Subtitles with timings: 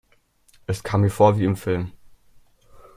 [0.65, 1.91] Es kam mir vor wie im Film.